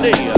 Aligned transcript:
Sunday. 0.00 0.37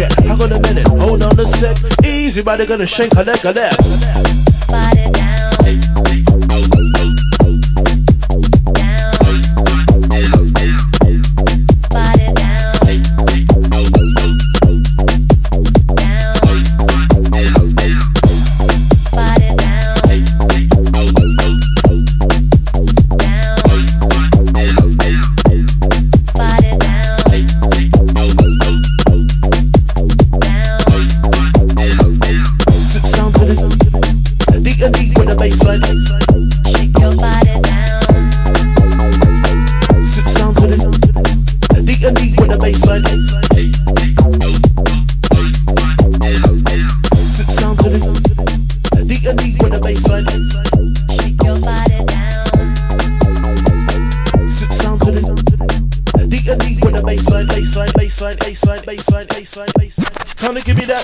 jet. 0.00 0.18
I 0.20 0.36
got 0.36 0.52
a 0.52 0.60
minute, 0.60 0.88
hold 0.88 1.22
on 1.22 1.38
a 1.38 1.46
sec. 1.46 1.76
Easy, 2.04 2.42
body 2.42 2.64
gonna 2.64 2.86
shake 2.86 3.12
her 3.14 3.24
neck 3.24 3.44
of. 3.44 4.39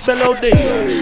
Hello, 0.07 0.35
D. 0.35 0.96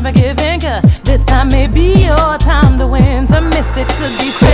never 0.00 0.12
giving. 0.12 0.60
Cause 0.60 1.00
this 1.04 1.24
time 1.24 1.48
may 1.48 1.66
be 1.66 2.04
your 2.04 2.36
time 2.38 2.78
to 2.78 2.86
win. 2.86 3.26
To 3.28 3.40
miss 3.40 3.76
it 3.76 3.88
could 3.88 4.18
be. 4.18 4.45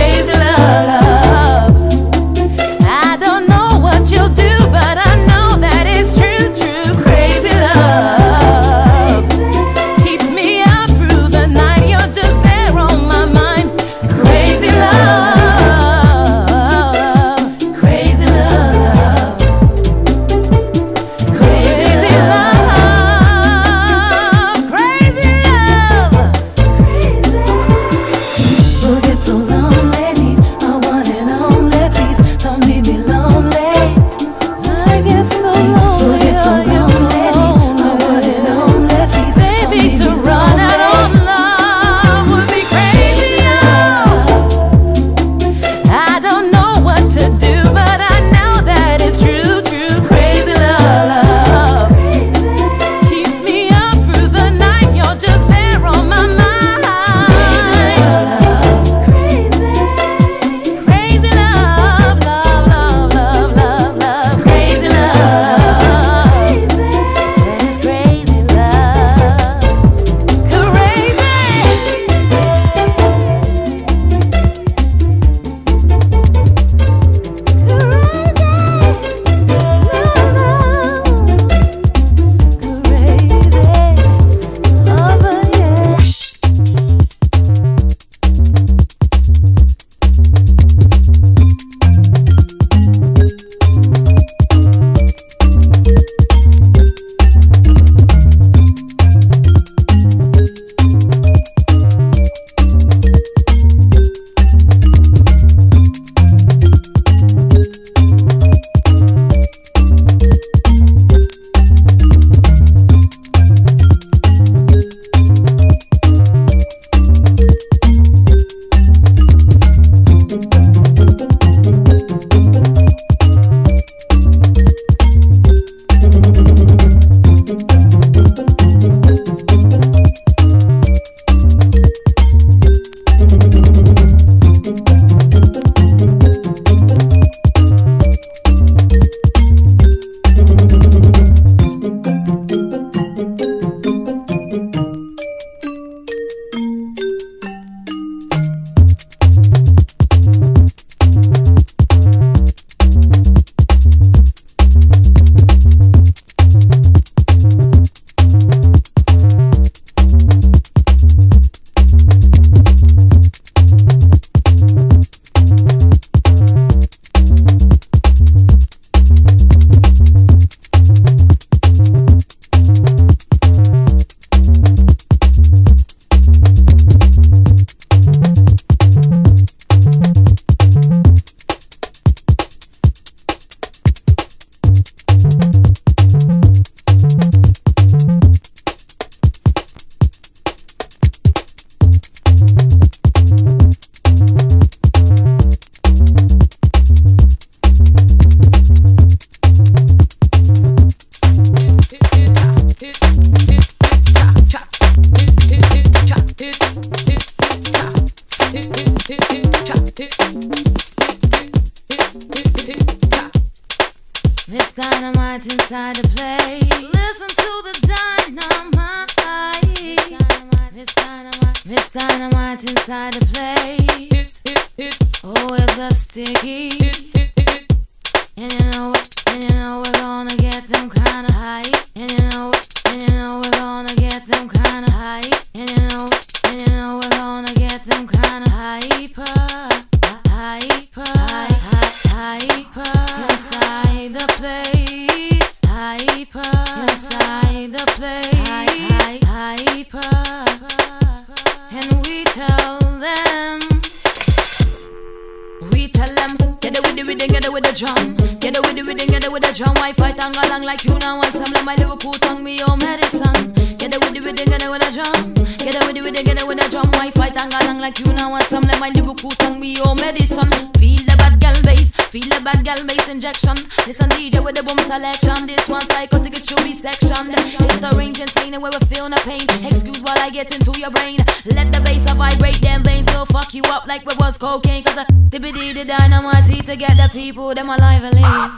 This 273.93 274.01
on 274.01 274.09
DJ 274.09 274.43
with 274.43 274.55
the 274.55 274.63
boom 274.65 274.81
selection. 274.89 275.45
This 275.45 275.69
one 275.69 275.85
psychotic, 275.85 276.33
it 276.33 276.49
should 276.49 276.65
be 276.65 276.73
sectioned. 276.73 277.29
It's 277.61 277.77
the 277.77 277.93
range 277.93 278.19
insane 278.19 278.55
and 278.55 278.63
where 278.63 278.73
we 278.73 278.81
feel 278.89 279.07
no 279.07 279.17
pain. 279.21 279.45
Excuse 279.61 280.01
while 280.01 280.17
I 280.17 280.31
get 280.33 280.49
into 280.49 280.73
your 280.81 280.89
brain. 280.89 281.21
Let 281.45 281.69
the 281.69 281.77
bass 281.85 282.09
vibrate, 282.09 282.57
them 282.57 282.81
veins 282.81 283.05
will 283.13 283.29
fuck 283.29 283.53
you 283.53 283.61
up 283.69 283.85
like 283.85 284.01
we 284.09 284.17
was 284.17 284.39
cocaine. 284.39 284.83
Cause 284.83 284.97
I 284.97 285.05
dippity 285.29 285.77
the 285.77 285.85
dynamite 285.85 286.65
to 286.65 286.75
get 286.75 286.97
the 286.97 287.07
people, 287.13 287.53
them 287.53 287.69
alive 287.69 288.01
and 288.01 288.17
lean. 288.17 288.49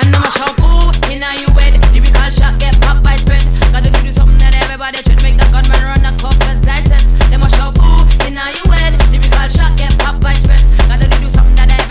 And 0.00 0.08
I'm 0.08 0.24
a 0.24 0.30
shampoo, 0.32 0.96
in 1.12 1.20
a 1.20 1.28
you 1.36 1.52
wed. 1.52 1.76
Lyrical 1.92 2.32
shot 2.32 2.56
get 2.56 2.72
pop, 2.80 3.04
by 3.04 3.20
spread. 3.20 3.44
Gotta 3.68 3.92
do 4.00 4.08
something 4.08 4.40
that 4.40 4.56
everybody 4.64 4.96
should 5.04 5.20
make 5.20 5.36
the 5.36 5.44
gunman 5.52 5.76
run 5.84 6.00
a 6.00 6.12
cup 6.16 6.40
and 6.48 6.64
I 6.64 6.80
said, 6.88 7.04
them 7.28 7.44
a 7.44 7.52
shampoo, 7.52 8.00
in 8.24 8.40
a 8.40 8.48
you 8.48 8.64
wed. 8.64 8.96
Lyrical 9.12 9.44
shot 9.52 9.76
get 9.76 9.92
pop, 10.00 10.24
by 10.24 10.32
spread. 10.32 10.73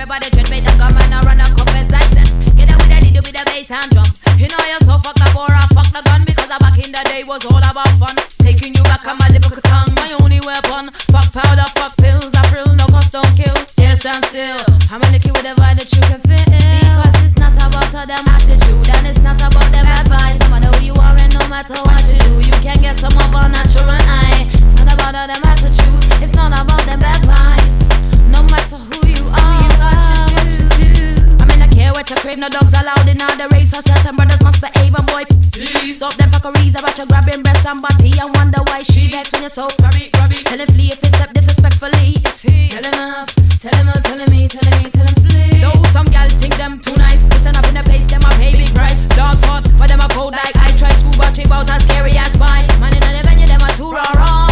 Everybody 0.04 0.36
treat 0.36 0.52
make 0.52 0.68
the 0.68 0.76
gunman 0.76 1.16
run 1.24 1.40
a 1.40 1.48
couple 1.56 1.80
Zyson. 1.88 2.28
Get 2.60 2.68
it 2.68 2.76
with 2.76 2.92
a 2.92 3.00
little 3.00 3.24
bit 3.24 3.40
of 3.40 3.48
bass 3.48 3.72
and 3.72 3.88
drum. 3.96 4.04
You 4.36 4.52
know 4.52 4.60
you're 4.68 4.84
so 4.84 5.00
fucked 5.00 5.24
up 5.24 5.32
or 5.32 5.48
I 5.48 5.64
fuck 5.72 5.88
the 5.96 6.04
gun 6.04 6.28
because 6.28 6.52
back 6.60 6.76
in 6.76 6.92
the 6.92 7.00
day 7.08 7.24
was 7.24 7.48
all 7.48 7.64
about 7.64 7.88
fun. 7.96 8.12
Taking 8.44 8.76
you 8.76 8.84
back 8.84 9.08
on 9.08 9.16
my 9.16 9.32
lips 9.32 9.48
tongue, 9.64 9.96
my 9.96 10.12
only 10.20 10.44
weapon. 10.44 10.92
Fuck 11.08 11.32
powder, 11.32 11.64
fuck 11.80 11.96
pills, 12.04 12.36
I 12.36 12.44
frill, 12.52 12.68
no 12.76 12.84
cost 12.92 13.16
don't 13.16 13.32
kill. 13.32 13.56
Yeah, 13.80 13.96
stand 13.96 14.28
still. 14.28 14.60
I'm 14.92 15.00
a 15.00 15.08
licky 15.08 15.32
with 15.32 15.48
a 15.48 15.56
vibe 15.56 15.80
that 15.80 15.88
you 15.88 16.04
can 16.04 16.20
feel. 16.28 16.52
Because 16.52 17.16
it's 17.24 17.40
not 17.40 17.56
about 17.56 17.88
them 17.88 18.28
attitude 18.28 18.84
and 19.00 19.08
it's 19.08 19.24
not 19.24 19.40
about 19.40 19.72
them 19.72 19.88
advice. 19.88 20.36
No 20.44 20.52
matter 20.52 20.68
who 20.84 20.92
you 20.92 20.96
are 21.00 21.16
and 21.16 21.32
no 21.32 21.48
matter 21.48 21.80
what 21.88 22.04
you 22.12 22.20
do, 22.20 22.44
you 22.44 22.56
can 22.60 22.76
get 22.84 23.00
some 23.00 23.16
of 23.16 23.32
a 23.32 23.48
natural 23.48 23.88
eye. 23.88 24.44
It's 24.68 24.76
not 24.76 24.92
about 25.00 25.16
them 25.16 25.44
attitude, 25.48 26.04
it's 26.20 26.36
not 26.36 26.52
about 26.52 26.84
them 26.84 27.00
advice. 27.00 28.03
No 28.30 28.44
matter 28.52 28.78
who 28.78 28.98
you 29.08 29.24
are, 29.32 29.70
got 29.80 30.52
you 30.56 30.66
do. 30.78 31.18
I 31.40 31.46
mean, 31.46 31.62
I 31.62 31.68
care 31.68 31.92
what 31.92 32.10
you 32.10 32.16
crave, 32.18 32.38
no 32.38 32.50
dogs 32.50 32.74
allowed 32.74 33.08
in 33.10 33.22
all 33.22 33.36
the 33.38 33.48
race. 33.52 33.72
So 33.72 33.82
certain 33.82 34.16
brothers 34.16 34.42
must 34.42 34.62
behave, 34.62 34.94
and 34.94 35.08
boy, 35.08 35.24
please 35.52 35.98
stop 35.98 36.14
them 36.16 36.30
fuckeries 36.32 36.78
about 36.78 36.98
you 36.98 37.06
grabbing 37.08 37.44
breasts 37.44 37.66
and 37.66 37.82
body 37.82 38.12
and 38.20 38.30
wonder 38.36 38.62
why 38.68 38.84
she 38.84 39.10
vex 39.10 39.32
when 39.32 39.42
you're 39.42 39.50
so 39.50 39.68
grabby, 39.82 40.10
grabby. 40.12 40.44
Tell 40.44 40.60
him 40.60 40.68
flee 40.74 40.92
if 40.92 41.00
he 41.02 41.08
step 41.08 41.34
disrespectfully. 41.34 42.18
It's 42.24 42.42
he. 42.42 42.70
Tell 42.70 42.84
him 42.84 43.00
off, 43.00 43.30
tell 43.60 43.76
him, 43.76 43.88
telling 44.04 44.32
me, 44.32 44.48
telling 44.48 44.84
me, 44.84 44.90
tell 44.90 45.08
him 45.08 45.18
flee. 45.26 45.62
Though 45.62 45.82
some 45.90 46.08
gal 46.08 46.30
think 46.30 46.56
them 46.58 46.80
too 46.80 46.96
nice, 46.98 47.24
listen 47.30 47.56
up 47.56 47.66
in 47.68 47.76
the 47.76 47.84
place, 47.84 48.06
them 48.06 48.22
a 48.26 48.32
big 48.38 48.70
price. 48.74 49.08
Dogs 49.16 49.44
hot, 49.46 49.64
but 49.78 49.88
them 49.90 50.02
a 50.02 50.08
cold 50.10 50.34
like 50.34 50.56
I 50.56 50.70
try 50.78 50.92
to 50.92 51.10
watch 51.20 51.40
about 51.40 51.70
as 51.70 51.84
scary 51.84 52.18
as 52.18 52.34
spy. 52.34 52.66
Man 52.80 52.94
in 52.94 53.02
the 53.02 53.22
venue, 53.24 53.48
them 53.48 53.62
a 53.62 53.70
too 53.78 53.92
raw 53.92 54.04
raw. 54.16 54.43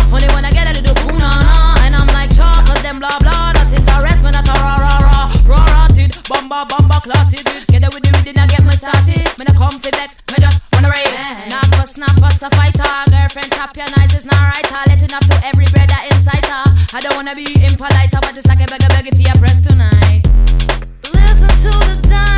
Bumba 6.32 6.66
bumba 6.66 6.98
clotted. 7.04 7.44
Get 7.68 7.84
it 7.84 7.94
with 7.94 8.04
the 8.04 8.12
rhythm, 8.16 8.40
I 8.40 8.48
get 8.48 8.64
me 8.64 8.72
started. 8.72 9.28
Me 9.36 9.44
no 9.44 9.54
come 9.60 9.76
for 9.84 9.92
vex, 9.92 10.16
me 10.32 10.40
just 10.40 10.64
wanna 10.72 10.88
rave. 10.88 11.12
Now 11.52 11.64
for 11.76 11.86
snap, 11.86 12.16
what's 12.24 12.42
a 12.42 12.50
fighter? 12.56 12.88
Girlfriend 13.12 13.52
tap 13.52 13.76
your 13.76 13.90
nice, 13.98 14.16
it's 14.16 14.26
not 14.26 14.40
right. 14.40 14.68
I 14.72 14.88
let 14.88 15.04
enough 15.04 15.28
to 15.28 15.38
every 15.44 15.68
brother 15.76 16.00
inside 16.12 16.46
her. 16.48 16.66
I 16.96 17.00
don't 17.04 17.16
wanna 17.16 17.36
be 17.36 17.48
impolite, 17.68 18.12
but 18.12 18.32
it's 18.32 18.48
like 18.48 18.64
a 18.64 18.68
beggar 18.72 18.88
beggar 18.96 19.12
for 19.12 19.26
your 19.28 19.38
press 19.44 19.60
tonight. 19.60 20.24
Listen 21.12 21.52
to 21.68 21.72
the 21.84 21.96
dynamite. 22.08 22.31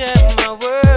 share 0.00 0.34
my 0.38 0.56
world. 0.62 0.89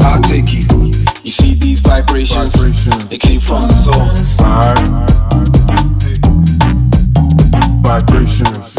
I'll 0.00 0.22
take 0.22 0.52
you. 0.52 0.64
You 1.22 1.30
see 1.30 1.54
these 1.54 1.80
vibrations? 1.80 2.54
Vibration. 2.54 2.92
It 3.10 3.20
came 3.20 3.40
from 3.40 3.62
the 3.62 3.74
soul. 3.74 4.02
Alright. 4.46 4.88
Vibrations. 7.82 8.77